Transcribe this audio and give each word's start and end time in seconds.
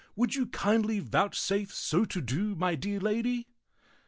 Would 0.15 0.33
you 0.33 0.47
kindly 0.47 0.97
vouchsafe 0.97 1.71
so 1.71 2.05
to 2.05 2.21
do, 2.21 2.55
my 2.55 2.73
dear 2.73 2.99
lady?" 2.99 3.45